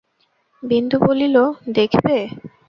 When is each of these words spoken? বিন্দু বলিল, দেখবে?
বিন্দু 0.63 0.97
বলিল, 1.05 1.35
দেখবে? 1.75 2.15